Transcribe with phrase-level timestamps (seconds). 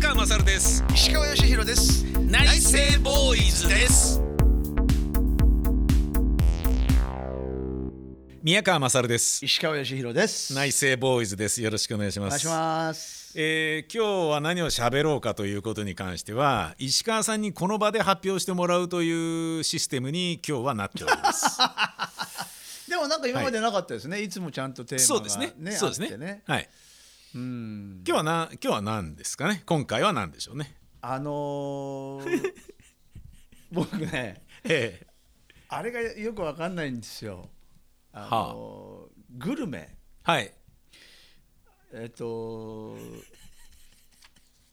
[0.00, 0.84] 川勝です。
[0.94, 2.04] 石川義弘です。
[2.20, 4.22] 内政ボーイズです。
[8.42, 9.44] 宮川勝です。
[9.44, 10.54] 石川義弘です。
[10.54, 11.60] 内政ボーイズです。
[11.60, 12.28] よろしくお願いします。
[12.28, 13.32] お願いします。
[13.34, 21.58] えー今日は何を喋ろうかということに関しては石川さんにこの場で発表してもらうというシステムに今日はなっております。
[22.88, 25.52] でもなんか今までなかったですね、い、つもちゃんとテーマがそうですね。
[25.58, 26.42] ねそうですね。
[26.46, 26.68] はい
[27.38, 28.04] うん。
[28.06, 29.62] 今日はな今日は何ですかね？
[29.64, 30.74] 今回は何でしょうね？
[31.00, 32.54] あのー
[33.70, 35.06] 僕ねえ
[35.68, 37.48] あれがよくわかんないんですよ。
[38.12, 39.96] あのーグルメ。
[40.24, 40.52] ーはい。
[41.92, 42.96] えっと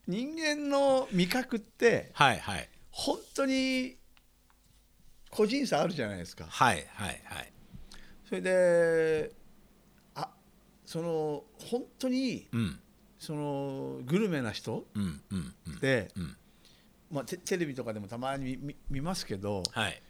[0.08, 2.70] 人間の味覚ってはいはい。
[2.90, 3.98] 本当に
[5.30, 6.46] 個人差あるじゃないですか。
[6.50, 7.54] はいはいはい。
[8.27, 9.45] それであ
[10.86, 12.80] その本当にうん。
[13.18, 15.74] そのグルメな人うんうんうん。
[15.76, 16.36] って、うん。
[17.12, 20.02] まあ、テテレビとかでもたまに見ますけどはい。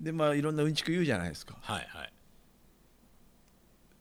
[0.00, 1.56] で、まあ、いろんなうんちく言うじゃないですか。
[1.60, 2.12] はいはい。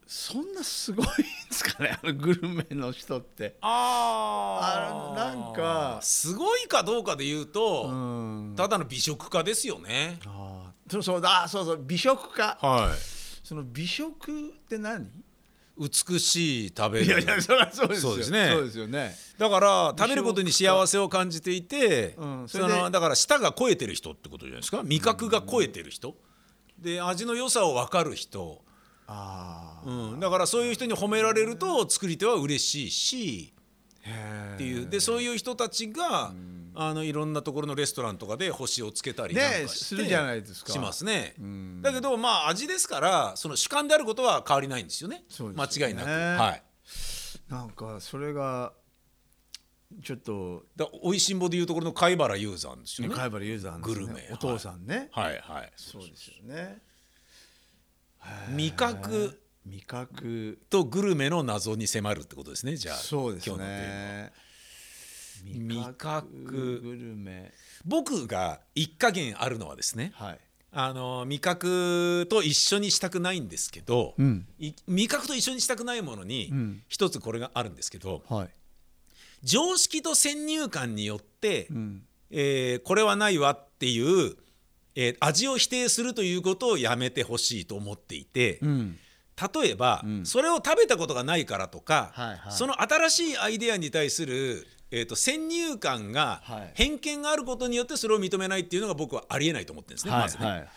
[0.06, 1.16] そんなすごいんで
[1.52, 3.58] すかねあのグルメの人って。
[3.62, 8.54] ああなんかすごいかどうかで言うと、うん。
[8.56, 10.20] ただの美食家ですよね。
[10.26, 10.92] あー。
[10.92, 12.58] そうそうあそうそう美食家。
[12.62, 12.92] は
[13.44, 15.04] その美食って何？
[15.04, 15.08] い
[15.80, 17.06] 美しい食べる。
[17.06, 18.10] いやいやそりゃそうですよ。
[18.12, 18.50] そうですね。
[18.52, 19.16] そうですよね。
[19.38, 22.48] だから食べることに幸せを感じていて、そうん。
[22.48, 24.82] そのだから舌が肥えてる人ってことじゃないですか？
[24.84, 26.16] 味覚が肥えてる人、
[26.80, 28.62] で味の良さを分かる人、
[29.08, 33.54] ああ、うん、だからそういう人に褒められると作り手は嬉しいし。
[34.02, 34.90] へっていう。
[34.90, 36.32] でそういう人たちが、
[36.80, 40.72] あのいろんなところのレストランとかで星をつけたりなんかするじゃないですか。
[40.72, 41.82] しますね、ん。
[41.82, 45.24] だけどまあ味ですからその主観であることは変わりないんですよね。
[45.40, 46.64] 間違いなく、はい、
[47.50, 48.74] なんかそれが
[50.04, 53.16] ちょっとだおいしんぼでいうところの貝原雄山ですよね。
[53.16, 53.82] 貝原雄山ね。
[53.82, 54.30] グルメ。
[54.32, 55.72] お父さんね、はいはい。
[55.76, 56.78] そうですよね。
[58.50, 59.42] 味覚。
[59.66, 60.60] 味覚。
[60.70, 62.96] とグルメの謎に迫るってことですねじゃあ。
[62.98, 64.47] そうです今日のテーマね
[65.44, 67.54] 味覚グルメ。
[67.86, 70.40] 僕が一加減あるのはですねはい。
[70.72, 74.46] あの味覚と一緒にしたくないんですけど、うん。
[74.60, 76.84] い味覚と一緒にしたくないものにうん。
[76.88, 78.50] 一つこれがあるんですけど、はい。
[79.44, 82.04] 常識と先入観によって、うん。
[82.30, 84.36] えーこれはないわっていう、
[84.96, 88.98] えー味を否定するということをやめてほしいと思っていて、うん。
[89.62, 90.26] 例えば、うん。
[90.26, 92.52] それを食べたことがないからとか、はいはい。
[92.52, 96.72] その新しいアイデアに対する、えー、と先入観が、はい。
[96.74, 100.46] 偏見があることによってそれを認めないっていうのが僕はありえないと思ってるんですね、はいまずね。
[100.46, 100.68] はいはい。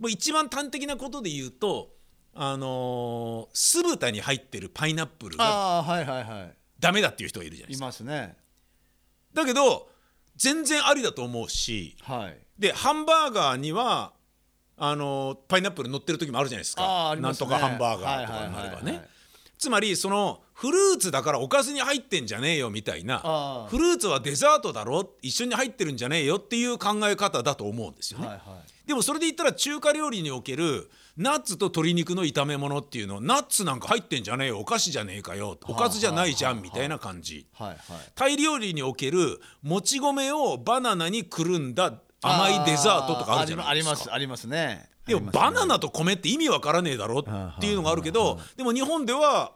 [0.00, 1.90] もう一番端的なことで言うと、
[2.34, 7.86] あのー酢豚に入ってるパイナップルがああはいはいはダメだっていう人がいるじゃないいいですか。
[7.86, 8.36] ますね。
[9.34, 9.88] だけど
[10.36, 12.38] 全然ありだと思うしはい。
[12.58, 14.12] でハンバーガーには
[14.76, 17.16] あのーパイナップル乗ってる時もあるじゃないですか。
[17.18, 19.04] なんとかハンバーガーとかになればね。
[19.58, 23.68] つまりそのフルーツだからおかずに入ってんじゃねえよみたいな。
[23.70, 25.08] フルーツはデザートだろ？
[25.22, 28.26] 一緒に入ってるんじゃねえよっていう考え方だと思うんですよね。
[28.26, 28.42] はいは
[28.84, 28.88] い。
[28.88, 34.58] でもそれで言ったら中華料理におけるナッツと鶏肉の炒め物っていうのナッツなんか入ってんじゃねえよ。
[34.58, 35.56] お菓子じゃねえかよ。
[35.68, 37.46] おかずじゃないじゃんみたいな感じ。
[38.16, 43.92] タイ料理におけるもち米をバナナにくるんだ甘いデザートとかあるじゃないですか。
[43.92, 44.88] ありますありますね。
[45.06, 49.52] でもバナナと米って意味わからねえだろっていうのがあるけどでも日本では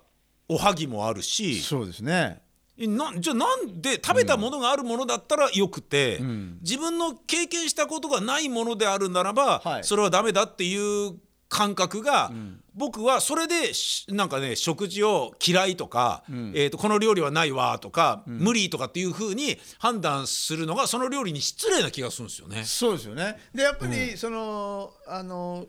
[0.49, 1.61] おはぎもあるし。
[1.61, 2.43] そうですね。
[2.79, 6.59] えなじゃあなんで食べたものがあるものだったらよくて、ん。
[6.63, 9.85] 自分の経験したことがないものであるならば、はい。
[9.85, 11.19] それはダメだっていう
[11.53, 12.33] 感覚が、
[12.75, 22.65] 僕はそれでしなんかね食事を嫌いとか、えー、とこの料理はないわとか、無理とかっていうふうに判断するのがその料理に失礼な気がするんですよね。
[22.65, 23.37] そうですよね。
[23.55, 25.67] でやっぱりそのあの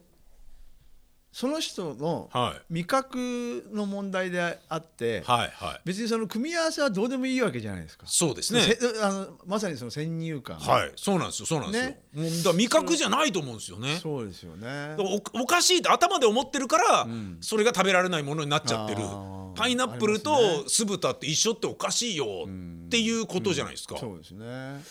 [1.33, 2.61] その人のはい。
[2.69, 5.81] 味覚の問題であってはいはい。
[5.83, 8.06] 別にその組み合わせはどうでもいいわけじゃないですか。
[8.07, 8.62] そうですね。
[8.62, 10.57] せあのまさにその先入観。
[10.59, 11.89] はい、そうなんですよ、そうなんですよ。
[11.89, 12.01] ね。
[12.13, 14.00] もうだ味覚じゃないと思うんですよね。
[14.01, 14.95] そうですよね。
[15.00, 17.07] おおかしいって頭で思ってるから、
[17.41, 19.01] それが食べられないものになっちゃってる。
[19.56, 23.97] パイナップルと酢豚って一緒っておかしいよっていうことじゃないですか。
[23.97, 24.45] そうですね。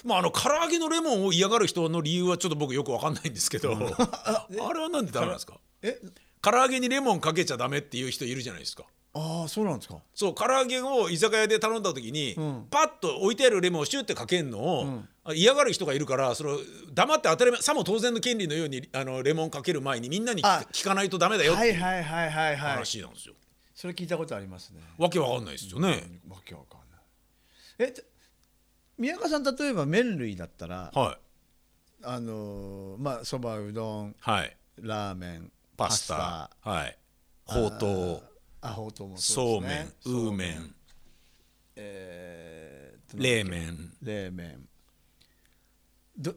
[0.05, 5.59] まああの唐揚げのレモンを嫌がる人の理由はちょっと僕よくわかんないんですけど、 あれはなんでダメなんですか？
[5.83, 6.01] え
[6.43, 8.85] 唐揚げにレモンかけちゃダメっていう人いるじゃないですか。
[9.15, 9.99] ああそうなんですか。
[10.15, 12.67] そう唐揚げを居酒屋で頼んだ時に、ん。
[12.71, 16.59] パッと置いてあるレモンをシュッてかけんのを、あ嫌がる人がいるからそれを
[16.93, 23.35] 黙って当たり前さも当然の権利のようにあのレモンかける前にみんなに聞かないとダメだよってはいいうはいはいはいはい話なんですよ。
[23.75, 24.81] それ聞いたことありますね。
[24.99, 26.21] わけわかんないですよね。
[26.29, 27.91] わけわかんない。
[27.91, 27.95] え
[28.99, 31.19] 宮川さん例えば麺類だったらはい。
[32.05, 34.57] あのーまあそばうどんはい。
[34.81, 35.53] ラーメン
[35.89, 36.51] パスタ。
[36.61, 36.99] はい。
[37.45, 38.23] ほうとう。
[38.61, 40.75] あほうとうもそそうめんねうーめん。
[41.77, 43.93] えーと冷麺。
[44.03, 44.69] 冷麺。
[46.17, 46.35] ど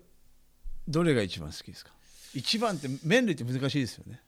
[0.87, 1.91] どれが一番好きですか？
[2.33, 4.21] 一番って麺類って難しいですよね。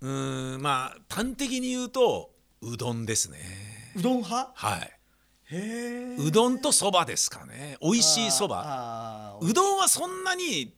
[0.00, 2.30] うーんまあ端的に言うと
[2.60, 3.38] うどんですね。
[3.96, 4.52] うどん派？
[4.54, 4.90] はい。
[6.18, 7.76] うどんとそばですかね。
[7.80, 9.38] 美味しいそば。
[9.40, 10.74] うどんはそんなに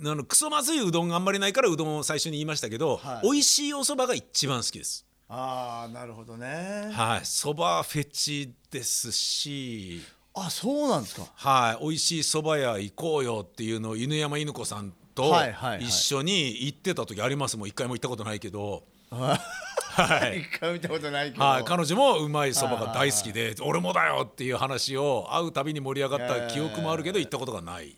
[0.00, 3.22] あのクソまずいうどんがあんまりないからうどんを最初に言いましたけど、はい。
[3.22, 5.06] 美味しいおそばが一番好きです。
[5.28, 6.90] あーなるほどね。
[6.92, 7.20] はい。
[7.24, 10.02] そばフェチですし。
[10.34, 11.22] あそうなんですか。
[11.36, 11.82] はい。
[11.82, 15.84] 美味しいそば屋行こうよっていうのを犬山犬子さんとはいはいはい。
[15.84, 17.56] 一緒に行ってた時あります。
[17.56, 18.82] もん一回も行ったことないけど。
[19.14, 21.44] は一回見たことないけど。
[21.44, 27.96] はい、彼女もうまいそばが大好きで俺もだよっていう話を会うたびに盛り上がった記憶もあるけど行ったことがない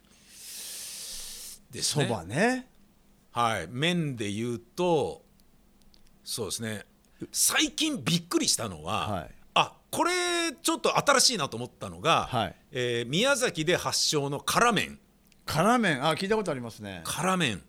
[1.76, 2.06] ですそね。
[2.06, 2.68] ばね。
[3.32, 5.22] はい、麺で言うと
[6.24, 6.84] そうですね。
[7.32, 9.30] 最近びっくりしたのは、はい。
[9.54, 10.12] あこれ
[10.60, 12.54] ちょっと新しいなと思ったのが、はい。
[12.72, 14.98] えー宮崎で発祥の辛麺。
[15.44, 16.04] 辛麺。
[16.04, 17.02] あ聞いたことありますね。
[17.04, 17.62] 辛麺。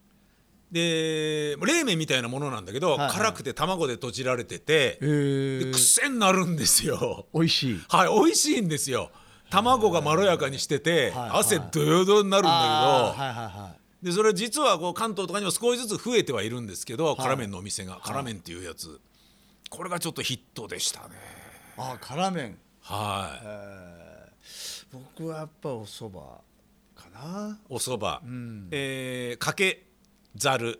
[0.71, 3.11] で冷麺みたいなものなんだけど、はいはい。
[3.11, 7.27] 辛くて卵で閉じられてて、で癖になるんですよ。
[7.33, 7.79] 美味しい。
[7.89, 9.11] はい美味しいんですよ。
[9.49, 18.99] 卵がまろやかにしてて、はい汗ドヨドヨになるんだけど、はいはいはいでそれ実はこう関東とかにも少しずつ増えてはいるんですけど、辛麺のお店が辛麺っていうやつ。
[19.69, 21.15] これがちょっとヒットでしたね。
[21.77, 22.57] あー辛麺。
[22.81, 23.45] はい。
[23.45, 24.97] えー。
[25.17, 26.19] 僕はやっぱお蕎麦
[26.95, 27.59] かな。
[27.69, 29.87] お蕎麦、えーかけ
[30.35, 30.79] ざる。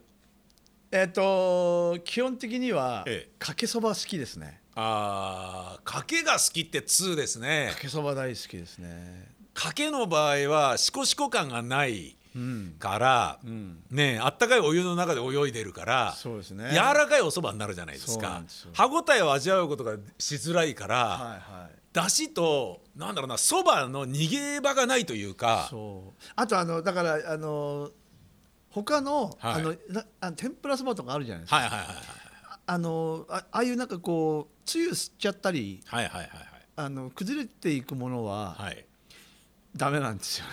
[0.91, 3.31] えっ、と基本的にはええ。
[3.39, 4.61] かけそば好きですね。
[4.75, 7.71] あーかけが好きって2ですね。
[7.73, 9.31] かけそば大好きですね。
[9.53, 12.15] かけの場合はシコシコ感がない
[12.80, 13.39] から、
[13.89, 16.69] ねあったかいお湯の中で泳いでるからそうですね。
[16.72, 18.44] 柔らかいお蕎麦になるじゃないですか。
[18.74, 21.75] 歯ごたえを味わうことがしづらいから、はいはい。
[21.94, 25.68] だしとなんだろうなそばの逃げ場がないというか。
[25.69, 26.24] そう。
[26.36, 27.89] あとあのだからあの
[28.69, 29.54] 他の,、はい。
[29.56, 29.75] あの
[30.19, 31.88] な天ぷらそばとかあるじゃないですか、はいはいはい
[32.69, 36.30] あのあああいうなんかこうつゆ吸っちゃったりはいはいはい
[36.75, 38.86] あの崩れていくものははいはい。
[39.75, 40.51] ダメなんですよね、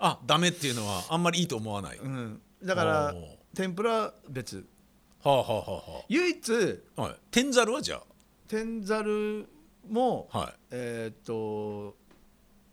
[0.00, 3.14] あダメっていうのはあんまりいいと思わない、はうん、だから
[3.54, 4.66] 天ぷら別。
[5.22, 6.52] あはあは唯一
[6.96, 7.00] あ。
[7.02, 7.16] はあはい。
[7.30, 8.00] 天ざるはじゃ
[8.48, 9.46] 天ざる
[9.88, 10.52] も、あはい。
[10.70, 11.96] えーっと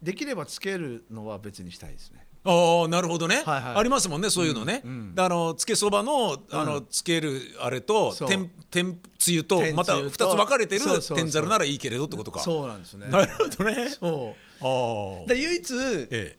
[0.01, 2.25] できればつけるのは別にしたいですね。
[2.43, 3.75] ああなるほどね、はいはい。
[3.75, 10.85] ありますもんねそういうのね、うんであのつけそばのあの、つけるあれと天天つゆとまた2つ分かれてる
[11.15, 12.39] 天ざるならいいけれどってことか。
[12.39, 13.07] そうなんですね。
[13.11, 13.89] なるほどね。
[13.89, 16.37] そああうで唯一ええ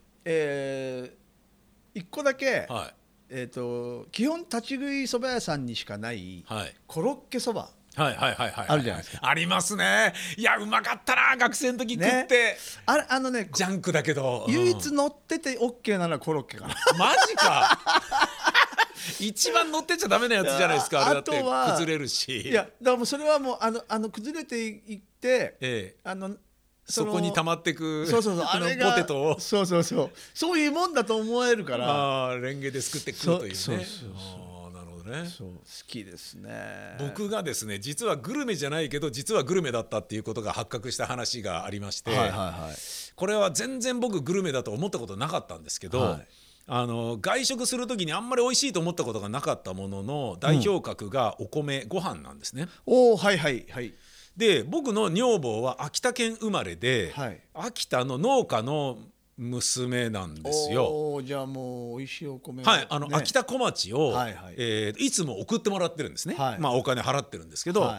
[1.95, 2.95] ー、一個だけ、えはい。
[3.31, 6.75] えー、と基本立ち食いそば屋さんにしかないはい。
[6.87, 8.67] コロッケそばはいはいはいはい。
[8.69, 9.29] あるじゃないですか。
[9.29, 10.13] ありますね。
[10.37, 14.45] いやうまかったな学生の時食って、あれあのねジャンクだけど。
[14.47, 14.55] うん。
[14.55, 16.75] 唯一乗ってて OK ならコロッケかな。
[16.97, 17.79] マジか。
[19.21, 22.43] 一番乗ってちゃダメなやつじゃないですかあれだってあとは崩れるし。
[22.43, 25.97] いやだからもうそれはもうあのあの崩れていってええ。
[26.05, 26.37] あの
[26.88, 28.47] そこに溜まってくそうそうそう。
[28.49, 29.40] あのポテトを。
[29.40, 30.11] そうそうそう。
[30.33, 31.88] そういうもんだと思えるから。
[31.88, 33.54] ああレンゲですくって食うというね。
[33.54, 34.11] そうそうそう
[34.64, 35.28] ああなるほどね。
[35.28, 36.97] そう好きですね。
[36.99, 42.76] 僕がですね実はグルメじゃないけど実はグルメだったっていうことが発覚した話がありまして、はいはいはい。
[43.14, 46.26] これは全然僕グルメだと思ったことなかったんですけど、はい。
[46.71, 52.68] あの外食する時にあんまり美味しいと思ったことがなかったものの代表格がお米、ご飯なんですね。
[52.85, 53.95] おおはいはいはい
[54.38, 57.40] で僕の女房は秋田県生まれで、はい。
[57.54, 58.99] 秋田の農家の
[59.37, 61.21] 娘なんですよ。
[61.25, 63.16] じゃあもう美味しいお米をはい、あの、ね。
[63.16, 64.54] 秋田小町を、はいはい。
[64.57, 66.59] えーいつも送ってもらってるんですね、はい。
[66.61, 67.97] まあお金払ってるんですけど、は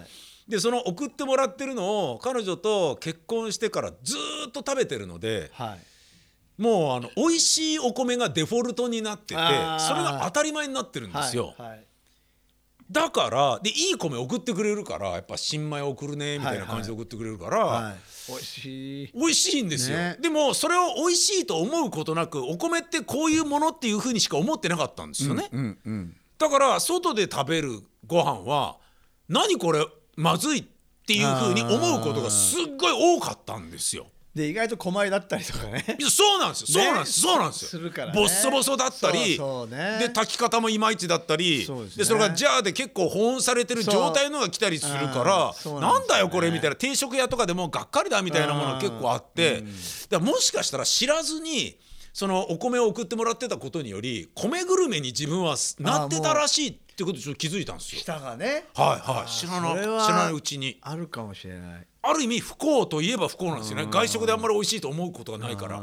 [0.48, 0.50] い。
[0.50, 6.62] でその送ってもらってるのを彼女と結婚してからずーっと食べてるのではい。
[6.62, 9.46] もうあの美味しいお米がデフォルトになっててそれ
[10.04, 11.86] が当たり前になってるんですよ、はいはい
[12.92, 17.96] だからでいい米送ってくれるからやっぱ新米送るねみたいな感じで送ってくれるから、はい。
[18.28, 19.12] 美味しい。
[19.14, 20.18] 美味しいんですよ、ね。
[20.20, 26.16] でもそれを美味しいと思うことなくお米ってこういうものっていうふうにしか思ってなかったんですよね、うんうん。
[26.38, 28.78] だから外で食べるご飯は
[29.28, 30.64] 何これまずいっ
[31.06, 34.08] ていうふうに思うことがすっごい多かったんですよ。
[34.40, 35.84] で意外と狛江だったりとかね。
[36.00, 36.68] いやそうなんですよ。
[36.68, 37.70] そうなんです、そうなんですよ。
[37.70, 38.14] するからね。
[38.16, 40.00] ボッソボソだったりそうそうね。
[40.00, 42.06] で炊き方もいまいちだったりそうですね。
[42.06, 45.76] それがジャーで結構保温されてる状態のが来たりするからそう。
[45.76, 49.62] うんなんだよこれそうなんですよねみたいな定食屋とかでもがっかりだみたいなものが結構あって
[50.10, 51.78] だからもしかしたら知らずに
[52.14, 58.02] そのお米を送ってもらってたことにより米グルメに自分はなってたらしいってことにちょっと気づいたんですよ。
[58.02, 58.66] 舌がね。
[58.76, 59.30] はいはい。
[59.30, 60.78] 知らな知らないうちに。
[60.82, 61.88] あるかもしれない。
[62.02, 63.88] ある意味不幸といえば不幸なんですよね。
[63.90, 65.82] 外食であんまり美味しいと思うことがないから。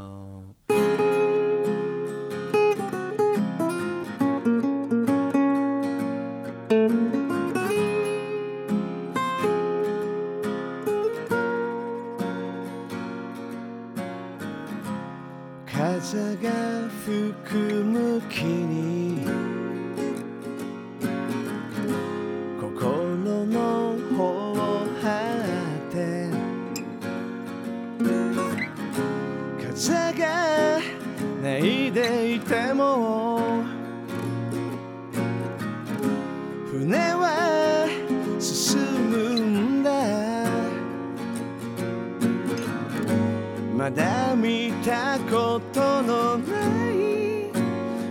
[43.76, 47.52] まだ見たことのない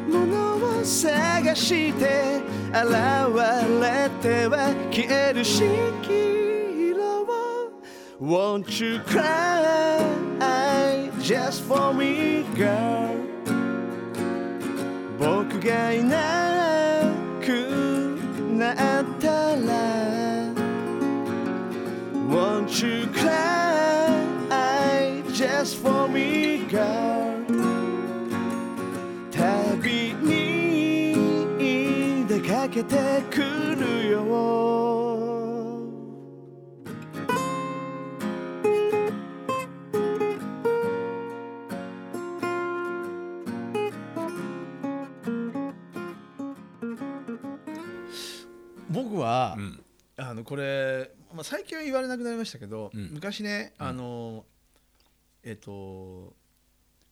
[0.08, 2.84] ものを探して現
[3.82, 5.44] れては消える
[6.94, 7.26] 色を
[8.22, 10.00] Won't you cry
[11.20, 13.16] just for me girl?
[15.18, 18.20] 僕がいなく
[18.56, 20.06] なったら。
[22.30, 23.55] Won't you cry
[25.66, 27.44] just for me, girl?
[29.32, 31.16] 旅に
[32.28, 33.42] 出かけてく
[33.76, 34.24] るよ。
[48.92, 49.82] 僕は、ん。
[50.18, 53.10] あのこれ、まあ、最近は言われなくなりましたけど、ん。
[53.14, 54.46] 昔ねあの、
[55.46, 56.34] えっと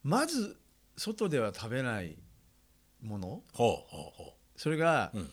[0.03, 0.57] まず
[0.97, 2.17] 外では食べない
[3.01, 3.27] もの。
[3.53, 5.29] ほうほうほそれが、うん。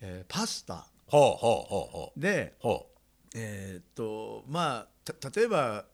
[0.00, 0.74] えーパスタ。
[0.74, 2.20] うほうほうほうほう。
[2.20, 2.86] でほ
[3.34, 5.84] えーっとまあた例えば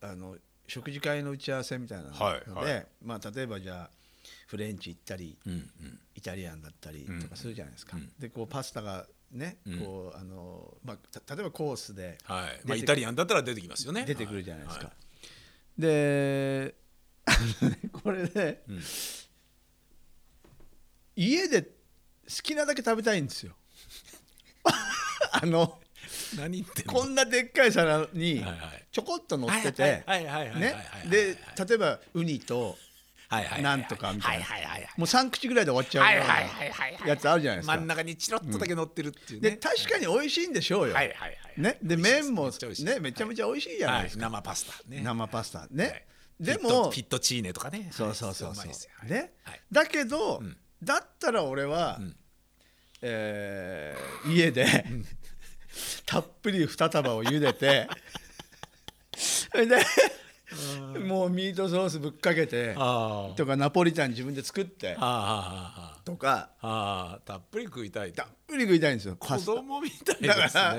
[0.00, 0.36] あの
[0.66, 2.86] 食事会の打ち合わせみたいなので、はいはい。
[3.04, 3.90] まあ、例えばじゃあ
[4.46, 5.98] フレンチ行ったり、ううんうん。
[6.14, 7.96] イタリアンだったりとかするじゃないですか。
[7.96, 8.10] うん。
[8.18, 9.78] でこうパスタがね、うん。
[9.80, 12.60] こうあのまあ、た例えばコースではい。
[12.64, 14.04] まあ出てイタリアンだったら出てきますよね。
[14.06, 14.86] 出てくるじゃないですか。
[14.86, 14.92] は
[15.78, 16.74] で
[17.92, 18.80] これで、ん。
[21.16, 21.68] 家で好
[22.42, 23.54] きなだけ食べたいんですよ。
[25.32, 25.80] あの
[26.34, 28.44] い何言ってこんなでっかい皿に
[28.90, 30.16] ちょこっと乗っててねは
[31.04, 31.36] いで
[31.68, 32.76] 例えばウニと
[33.62, 34.46] なんとかみたいな。
[34.96, 36.40] もう3口ぐらいで終わっちゃうような
[37.06, 37.76] いやつあるじゃないですか。
[37.76, 37.86] 真ん。
[37.86, 39.50] 中にチロッとだけ乗ってるっていうね。
[39.52, 40.94] で確かに美味しいんでしょうよ。
[40.94, 45.02] はいはいはいね、で麺もねめちゃめちゃ美味しいじゃないはいですか、生パスタね。
[45.02, 45.58] 生パスタ。
[45.60, 46.06] はね
[46.40, 47.88] い、でもフィットチーネとかね。
[47.92, 49.06] そうそうそうそう。
[49.06, 49.60] ね、はい。
[49.70, 50.56] だけど、ん。
[50.82, 52.16] だったら俺は、ん。
[53.02, 54.66] えー家で、
[56.06, 57.88] たっぷり2束を茹でて
[59.16, 59.84] それで
[61.06, 64.94] もうミートソースぶっかけてとかナポリタン自分で作って
[66.04, 66.50] とか。
[67.24, 70.28] たっぷり食いたいたっぷり食いたいんですよ子供みたいですね。
[70.28, 70.76] だから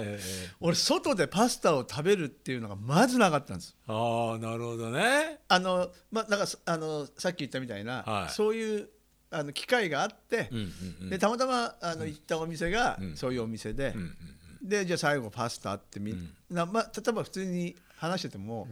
[0.59, 3.75] 俺外でパスタを食べるっていうのがまずなかったんです。
[3.87, 5.39] ああなるほどね。
[5.47, 8.33] あのまあだからあのさっき言ったみたいな、はい。
[8.33, 8.89] そういう
[9.31, 11.09] あの機会があって、うんうんうん。
[11.09, 13.15] でたまたまあの行ったお店がん。
[13.15, 14.17] そういうお店で、うんうん
[14.63, 16.15] でじゃあ最後パスタってみ、
[16.49, 18.65] なまあ、例えば普通に話してても、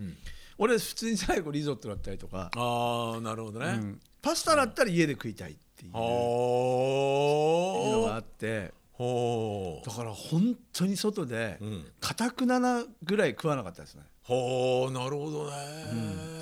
[0.57, 3.99] 俺普通に最後リゾットだったりとか、ああなるほどね、うん。
[4.21, 5.91] パスタだったら家で食いたいっていう。
[5.91, 6.85] のほ
[8.07, 8.73] があって。
[8.93, 11.83] ほだから本当に外でん。
[11.99, 15.55] かたくななぐらい食わなかったですね、ほうなるほどね、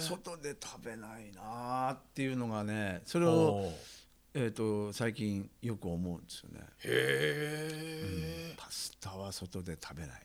[0.01, 3.72] 外で食べないなっていうのがねそれを、
[4.34, 6.60] えー、と最近よく思うんですよね。
[6.84, 10.22] へえ、パスタは外で食べない、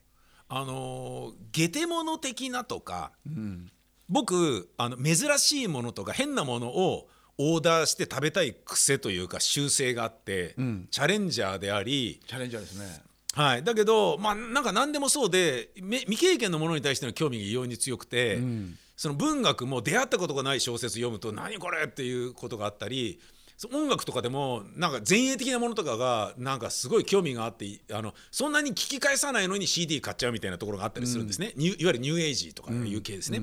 [0.49, 3.71] あのーゲテモノ的なとかうん、
[4.09, 7.09] 僕あの珍しいものとか変なものを
[7.39, 10.89] オーダーして食べたい癖というか習性があって、ん。
[10.91, 13.03] チャレンジャーであり、チャレンジャーですね。
[13.33, 18.79] はい、だけど、まあ、なんか何でもそうでめ未経験のものに対しての興味が異様に強くて、ん。
[18.97, 23.34] その文学も出会ったことがない小説読むと「何これ!」っていうことがあったりそ
[23.73, 33.40] 音楽とかでもなんか前衛的なものとかがなんかすごい興味があってあのそんなに聞き返さないのに CD 買っちゃうみたいなところがあったりするんですね、ニューいわゆるニューエイジとかいう系ですね。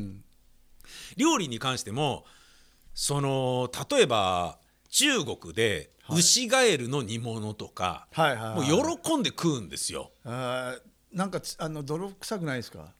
[1.17, 2.25] 料理に関しても
[2.93, 8.07] その例えば中国で牛ガエルの煮物とか、
[8.55, 10.11] もう喜んで食うんですよ。
[10.25, 12.93] あーなんかつあの泥臭くないですか？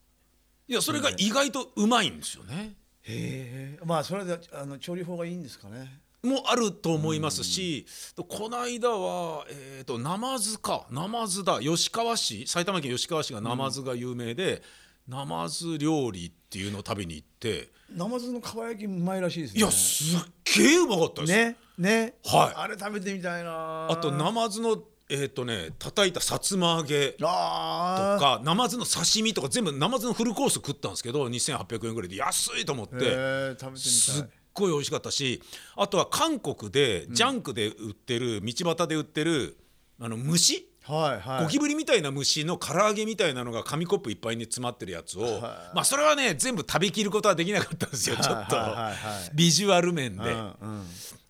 [0.68, 2.76] いやそれが意外とうまいんですよね。
[3.04, 7.86] へえまあそれであの調理法がいいんですかねもあると思いますし、
[8.16, 14.62] この間は、えー、とナマズかナマズだ吉川市埼玉県吉川市がナマズが有名で、
[15.08, 17.70] ナマズ料理っていうのを食べに行って。
[17.96, 19.60] ナマズのかば焼きうまいらしいですね。
[19.60, 20.20] いやすっ
[20.56, 21.34] げえうまかったです。
[21.34, 22.14] ねね。
[22.24, 22.54] はい。
[22.56, 23.88] あれ食べてみたいな。
[23.90, 24.78] あとナマズの
[25.10, 32.96] えっ、とね叩いたさつま揚げとかナマズの刺身とか全部ナマズのフルコース食ったんですけど2800円ぐらいで安いと思って。
[32.96, 35.42] へー食べてすっみたいごい美味しかったし
[35.76, 39.58] あとは韓国でジャンクで売ってる、道端で売ってる
[40.00, 40.68] あの虫？
[40.84, 41.44] はいはい。
[41.44, 45.40] ゴキブリみたいな虫の唐揚げみたいなのが紙コップいっぱいに詰まってるやつを、
[45.76, 48.74] まあそれはね全部食べきることはできなかったんですよちょっとはいはい。
[48.74, 48.96] はいはい
[49.36, 50.32] ビジュアル面で。
[50.32, 50.86] うんうん。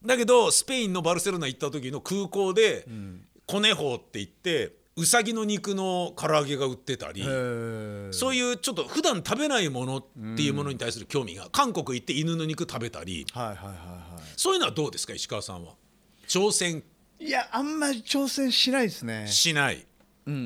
[0.06, 2.88] だけどスペインのバルセロナ行った時の空港で、
[3.46, 7.24] コネホーって言ってウサギの肉の唐揚げが売ってたり。
[7.24, 10.04] そういうちょっと普段食べないものっ
[10.36, 13.26] ていうものに対する興味が、韓国行って犬の肉食べたり。
[13.32, 15.74] はいはいはいはそういうのはどうですか石川さんは？
[16.28, 16.84] 挑戦。
[17.20, 19.28] いいやあんまり挑戦しないですね。
[19.28, 19.86] しない、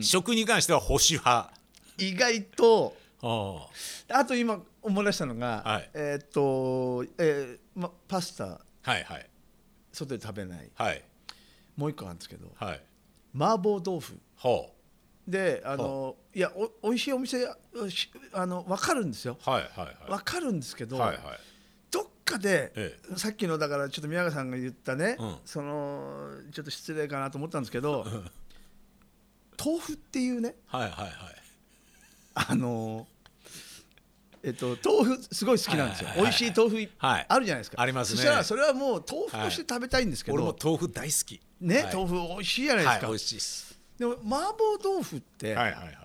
[0.02, 1.52] 食に関しては保守派。
[1.98, 2.96] 意外と。
[3.24, 3.68] あ
[4.20, 4.26] あ。
[4.26, 5.90] と今思い出したのが、はい。
[5.94, 8.46] えーっと、えーま、パスタ。
[8.46, 9.30] あはいはい。
[9.92, 10.70] 外で食べない。
[10.76, 11.04] はい。
[11.78, 12.82] もう一個あるんですけどはい。
[13.34, 14.72] 麻婆豆腐ほ
[15.28, 17.48] であのいやお美味しいお店
[17.90, 19.38] しあの分かるんですよ。
[19.46, 19.96] うはいはいはい。
[20.08, 21.20] 分かるんですけど、はいはい。
[21.90, 25.36] どっかで、えさっきのだからちょっと宮川さんが言ったね、うん。
[25.46, 28.06] そのちょっと失礼かなと思ったんですけど
[29.64, 31.12] 豆腐っていうねはいはいはい。
[32.36, 33.08] あの
[34.44, 36.34] えっと豆腐すごい好きなんですよ、はいはいはいはい。
[36.34, 37.26] 美味しい豆腐いはい。
[37.28, 38.18] あるじゃないですか、ありますね。
[38.18, 41.42] そしたらそれはもう豆腐として食べたいんですけど、俺も豆腐大好き。
[41.62, 41.96] ね、はい。
[41.96, 43.65] 豆腐美味しいじゃないですか、はい美味しいです
[43.98, 45.98] でも麻婆豆腐って、はいはいはい。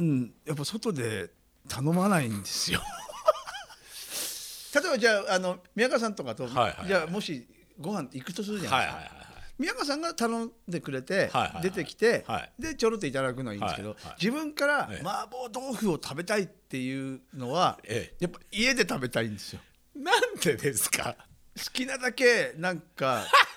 [0.00, 1.30] うん、やっぱ外で
[1.68, 2.80] 頼まないんですよ。
[4.74, 6.86] 例えばじゃああの宮川さんとかと、はいはいはい。
[6.86, 7.46] じゃあもし
[7.80, 8.96] ご飯行くとするじゃなですか。
[8.96, 9.28] はいいはいはい。
[9.58, 11.32] 宮川さんが頼んでくれて、
[11.62, 12.52] 出てきて、はい。
[12.60, 15.00] でちょろっといただくのはいいんですけど、自分からええ。
[15.04, 18.14] 麻婆豆腐を食べたいっていうのは、え。
[18.20, 19.60] やっぱ家で食べたいんですよ。
[19.96, 21.16] なんでですか？
[21.56, 23.26] 好きなだけなんか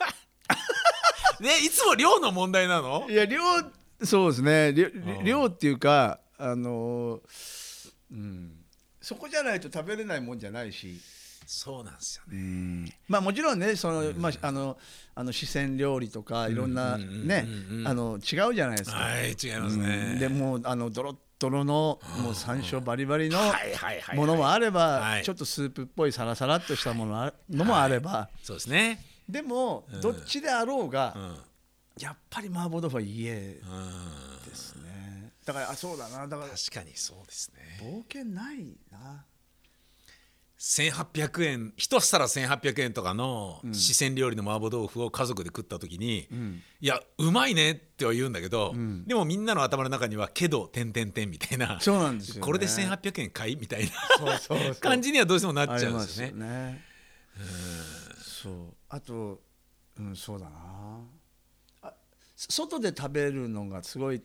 [1.42, 3.06] ねいつも量の問題なの？
[3.10, 3.42] いや量
[4.04, 4.74] そうですね。
[5.24, 7.20] 量っていうかあの
[8.12, 8.52] うん。
[9.02, 11.00] そこじゃないと食べれないもんじゃないし。
[11.46, 12.98] そうなんですよね。
[13.10, 14.78] まあもちろんねその、まああの
[15.16, 17.46] あの四川料理とかいろんなね
[17.86, 18.98] あの違うじゃないですか。
[18.98, 20.20] はい違いますうねん。
[20.20, 23.38] でもうあのドロッドロのもう山椒バリバリの
[24.14, 25.24] ものもあればはい。
[25.24, 28.30] ちょっとスープっぽいサラサラっとしたものあのもあれば。
[28.44, 31.38] そうですねでもどっちであろううがん。
[32.00, 34.50] やっぱり麻婆豆腐は家うん。
[34.50, 35.34] ですね。
[35.46, 36.28] だからあそうだな。
[36.28, 37.80] だから確かにそうですね。
[37.82, 39.26] 冒険ないな。
[40.62, 46.28] 1800円一皿1800円とかの四川料理の麻婆豆腐を家族で食った時に、
[46.80, 48.76] いやうまいねっては言うんだけど、
[49.08, 51.80] でもみんなの頭の中には「けど点々点」みたいな。
[51.82, 52.42] そうなんですよね。
[52.42, 53.92] これで1800円買いみたいな
[54.80, 56.32] 感じにはどうしてもなっちゃうんですよね。
[56.32, 56.86] よね。
[58.24, 59.40] そうあと、
[59.98, 61.00] うん、そうだな。
[61.82, 61.94] あ
[62.36, 64.22] 外で食べるのがすごい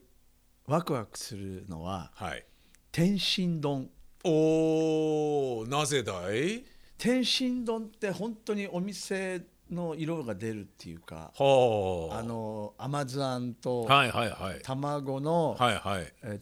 [0.66, 2.44] ワクワクするのははい、
[2.90, 3.88] 天津丼。
[4.24, 6.64] おーなぜだい？
[6.98, 12.18] 天津丼って本当にお店の色が出るっていうかはあ。
[12.18, 14.60] あの甘酢あんとはいはいはい。
[14.64, 15.56] 卵の、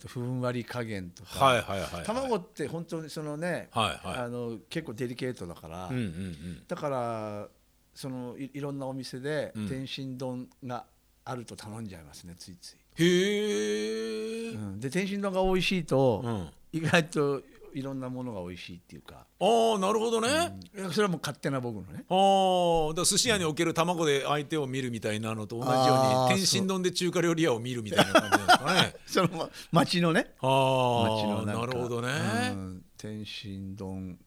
[0.07, 2.07] ふんわり加減とか、はいはいはい。
[2.07, 4.19] 卵って本当にそのね、はいはい。
[4.21, 6.63] あの結構デリケートだから、うんうんうん。
[6.67, 7.49] だから
[7.95, 9.69] そのいいろんなお店でうん。
[9.69, 10.85] 天津丼が
[11.25, 14.81] あると頼んじゃいますねついつい、へえ、うん。
[14.81, 16.51] で天津丼が美味しいと、うん。
[16.73, 17.43] 意外と
[17.75, 22.05] いろんなものが美味しいっていうか、ああなるほどね、いやそれはもう勝手な僕のね。
[22.09, 28.95] ああだ寿司屋における卵で相手を見るみたいなのと同じように天津丼で中華料理屋を見るみたいな感じですかね。
[29.07, 30.35] そのま町のね。
[30.41, 32.09] あ町あのなるほどね、
[32.53, 32.85] うん。
[32.97, 34.19] 天津丼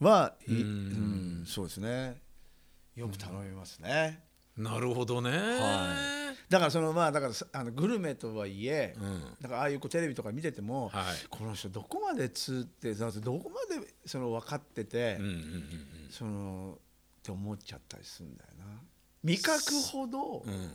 [0.00, 2.20] はうんそうですね
[2.96, 4.20] よく頼みますね、
[4.56, 6.16] なるほどね、は
[6.48, 9.20] だからそのまあだからさあのグルメとはいえ、うん。
[9.40, 11.04] だからああいうこうテレビとか見てても、はい。
[11.28, 15.64] この人どこまでつってどこまでその分かってて、うんうんうん
[16.10, 18.64] そのって思っちゃったりするんだよな。
[19.24, 19.60] 味覚
[19.92, 20.52] ほど、うん。
[20.52, 20.70] うん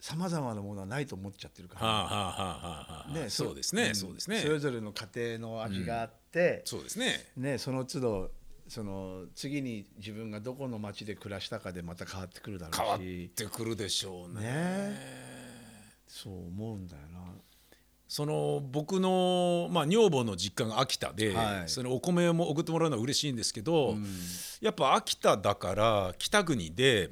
[0.00, 3.12] さまざまなものはないと思っちゃってるから、はあはあはあはあはあ。
[3.14, 3.94] ねそうですね、ん。
[3.94, 4.40] そうですね。
[4.40, 7.30] それぞれの家庭の味があって、そうですね。
[7.36, 8.30] ね、その都度
[8.72, 14.46] その次に自分がどこの町で暮らしたかでまた変わってくるだろ変わっうしてくるでしょうね。
[14.46, 14.98] ね。
[16.06, 17.20] そう思うんだよな。
[18.08, 21.68] その僕の、まあ、女房の実家が秋田で、はい。
[21.68, 23.94] そのお米も送ってもらうのは嬉しいんですけど、
[24.62, 27.10] やっぱ秋田だから北国で、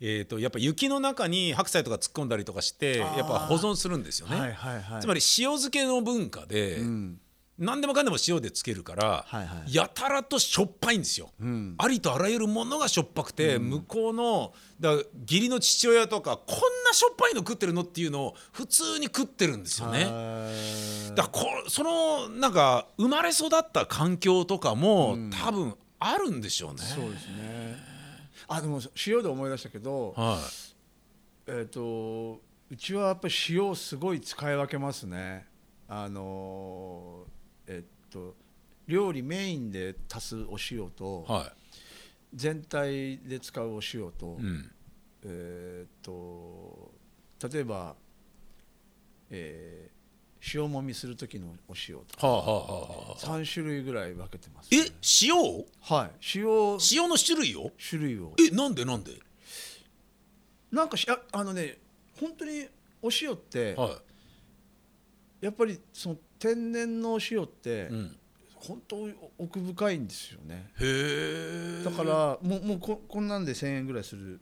[0.00, 4.40] えー、とやっぱ雪の中に白菜とか突っ込んだりとかしてやっぱ保存するんですよね。
[4.40, 7.20] はいはいはい、つまり塩漬けの文化で、ん
[7.58, 20.04] 何でもかんでも塩でつけるから、はいはいやたらとしょっぱいんですよ、んありとあらゆるものがしょっぱくて、向こうのだ義理の父親とかこんなしょっぱいの食ってるのっていうのを普通に食ってるんですよね。
[20.04, 26.82] ねだからこそのなんか生まれ育った環境とかも、多分あるんでしょうね。
[26.82, 27.76] そうですね。
[28.48, 30.38] あでも塩で思い出したけど、は
[31.46, 32.40] えっ、と
[32.70, 35.46] うちはやっぱり塩をすごい使い分けますね。
[35.88, 37.36] あのー
[37.66, 38.34] えっ、と
[38.86, 41.52] 料理メインで足すお塩と、い、は
[42.34, 44.70] 全体で使うお塩と、い、うん、
[45.24, 46.92] えっ、と
[47.50, 47.94] 例えば、
[49.30, 49.96] えー
[50.54, 52.72] 塩もみする時のお塩とはあはあはあ
[53.08, 53.18] はあ。
[53.18, 55.64] 3種類ぐらい分けてます、え塩を？
[55.80, 56.10] はい。
[56.36, 56.44] 塩
[56.92, 57.72] 塩の種類を？
[57.90, 58.32] 種類を。
[58.38, 59.12] えなんでなんで、
[60.70, 61.78] なんかしああのね
[62.20, 62.68] 本当に
[63.02, 63.98] お塩って、は
[65.46, 68.16] やっぱりその天然のお塩って、いうん、
[68.56, 70.70] 本当奥深いんですよね。
[70.80, 71.84] へえ。
[71.84, 74.40] だからもうもうここんなんで1,000円ぐらいする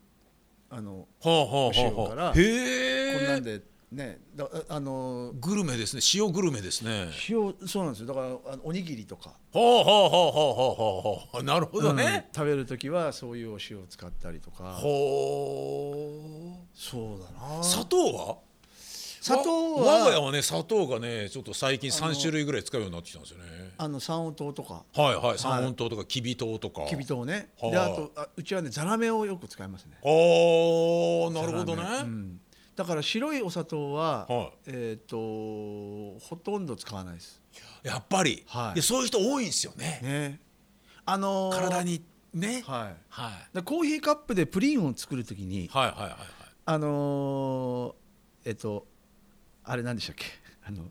[0.71, 3.19] あのはあはあ塩はからあへえ。
[3.19, 3.61] こんなんで
[3.93, 6.03] ねだああのグルメですね。
[6.14, 7.11] 塩グルメですね。
[7.29, 8.07] 塩そうなんですよ。
[8.07, 11.43] だからあのおにぎりとか、はあはあはあはあはあはあ。
[11.43, 11.97] なるほどうん。
[11.97, 14.73] ね、食べる時はそういうお塩を使ったりとか。
[14.73, 17.61] ほそうだな。
[17.61, 18.38] う砂糖は？
[19.25, 23.73] 砂糖わ我が家ははね砂糖がねちょっと最近3種類ぐらい使うようになってきたんですよね。
[23.79, 24.85] あの三温糖とか。
[24.95, 26.83] はいはい三温糖とかきび糖とか。
[26.83, 27.49] きび糖ね。
[27.59, 29.97] はあであとあうちはねザラメをよく使いますね。
[30.05, 32.41] あーなるほどね、うん。
[32.77, 34.53] だから白いお砂糖は、はい。
[34.67, 37.41] えっ、とほとんど使わないです。
[37.83, 38.77] やっぱり、はい。
[38.77, 40.01] やそういう人多いんですよね。
[40.03, 40.41] ね。
[41.07, 42.97] あのー体にね、はい。
[43.09, 46.19] はい、でコーヒーカップでプリンを作るときにはいはいはいはい。
[46.67, 48.87] あのーえっ、と
[49.64, 50.27] あれ何でしたっけ？
[50.66, 50.85] あの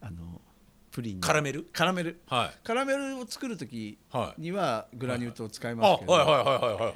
[0.00, 0.40] あの
[0.90, 1.26] プリンの。
[1.26, 1.64] カラメル？
[1.72, 2.20] カラメル。
[2.26, 2.58] はい。
[2.66, 4.40] カラメルを作るときはい。
[4.40, 6.26] にはグラニュー糖を使いあますけど、はい。
[6.26, 6.94] はいはいはいはいはいはい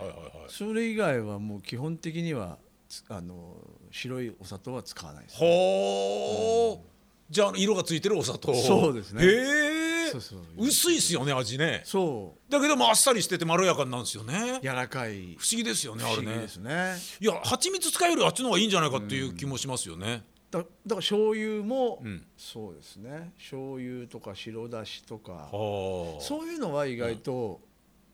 [0.48, 3.56] それ以外はもう基本的にはつあの
[3.90, 6.87] 白いお砂糖は使わないですほう、
[7.28, 22.24] じゃあ色がついてるお砂糖そうですねへえそうそう薄いっすよね味ねそうだけどもあっさりしててまろやかになるんですよね柔らかい不思議ですよね不思議あれねですねいや蜂蜜使うよりあっちの方がいいんじゃないかっていう気もしますよね、だだから醤油も、うん。
[22.37, 23.32] そうですね。
[23.38, 25.32] 醤油とか白だしとか。
[25.32, 26.20] はあ。
[26.20, 27.61] そういうのは意外と、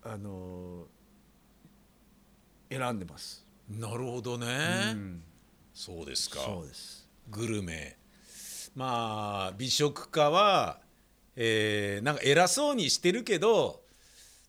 [0.02, 0.86] あの
[2.68, 4.46] 選んでます、なるほどね、
[4.94, 5.22] うん。
[5.74, 6.40] そうですか。
[6.40, 7.08] そうです。
[7.30, 7.96] グルメ。
[8.74, 10.80] まあ美食家は、
[11.36, 13.82] えーなんか偉そうにしてるけど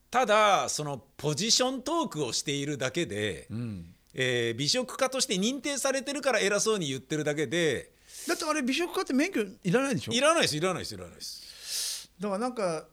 [0.10, 7.91] ただそのポジショントークをしているだけで、うんえー美食家として認定されてるから偉そうに言ってるだけで
[8.28, 10.13] だってあれ美食家って免許いらないでしょ？
[10.13, 12.12] いらないですいらないですいらないです。
[12.19, 12.86] だからなんか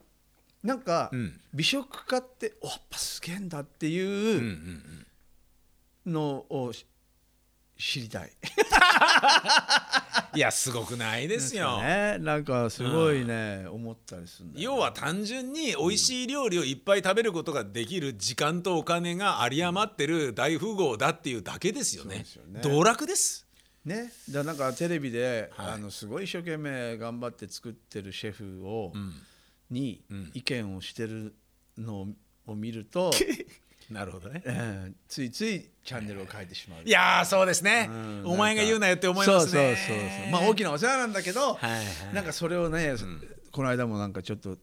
[0.62, 1.40] なんか、うん。
[1.54, 5.06] 美食家っておやっぱすげえんだっていううん。
[6.06, 6.84] のをし
[7.80, 8.32] 知りたい。
[10.34, 11.82] いやすごくないですよ。
[11.82, 12.18] ね。
[12.20, 22.24] なんかすごいね、思ったりする要は単純に美味しい料理をいっぱい食べることができる時間とお金が有り余ってる大富豪だっていうだけですよね。
[22.36, 22.60] よね。
[22.62, 23.46] 道楽です。
[23.84, 25.66] ね、だからなんかテレビで、はい。
[25.72, 29.14] あのすごい一生懸命頑張って作ってるシェフを、ん。
[29.70, 31.34] にうん意見をしてる
[31.78, 32.08] の
[32.46, 33.10] を見ると、
[33.90, 34.42] なるほどね。
[34.44, 36.82] えーついついチャンネルを変えてしまう。
[36.84, 39.76] いやーそうですね、うんお前が言うなよって思いますね。
[39.76, 40.30] そうそうそうそう。
[40.30, 42.94] まあ大きなお世話なんだけど、はいはいなんかそれをね、
[43.50, 44.56] この間もなんかちょっと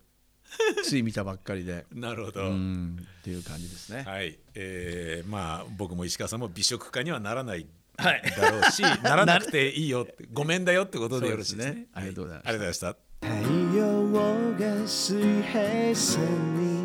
[0.83, 2.41] つい見たばっかりで、 なるほど。
[2.47, 4.03] うんっていう感じですね。
[4.03, 11.71] はい、えーまあ僕も石川さんも美食家にはならないはいだろうし、 ならなくていいよってごめんだよってことでよろしいですね。
[11.73, 13.07] すねありがとうございましたはありがとうございました。
[13.19, 14.11] 太陽
[14.53, 16.76] が水平線に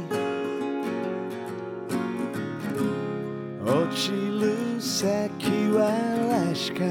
[3.65, 5.95] 落ちる先は
[6.53, 6.85] 確か。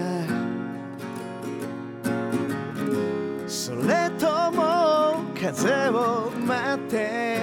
[3.45, 7.41] それとも風を待って。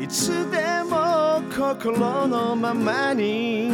[0.00, 3.70] いつでも心のままに。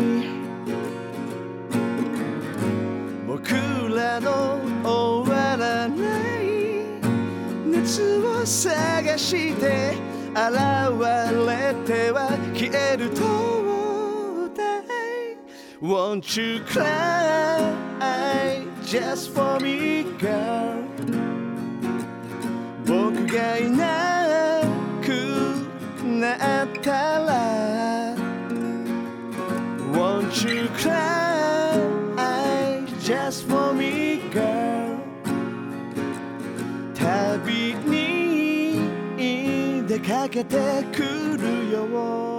[3.28, 3.52] 僕
[3.94, 6.42] らの終わらない
[7.70, 10.15] 熱を探して。
[11.46, 14.84] れては消える灯台
[15.80, 17.72] Won't you cry
[18.82, 20.84] just for me girl
[22.84, 24.60] 僕がいな
[25.02, 25.08] く
[26.04, 28.14] なったら
[29.92, 31.25] Won't you cry
[39.96, 40.56] 出かけて
[40.92, 41.86] くるよ「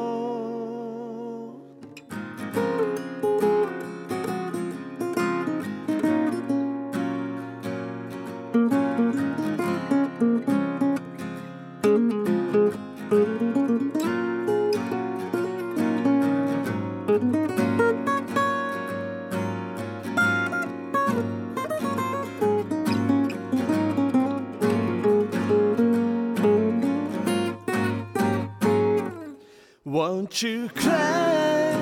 [30.26, 31.78] Won't you cry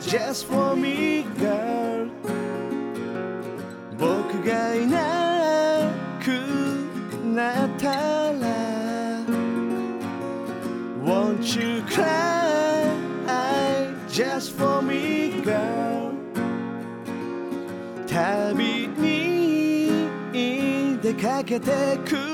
[0.00, 2.10] just for me girl」
[3.96, 5.88] 僕がいな
[6.20, 6.30] く
[7.24, 8.40] なったら
[11.04, 12.90] Won't you cry
[14.08, 16.10] just for me girl
[18.08, 20.08] 旅に
[21.00, 22.29] 出かけてく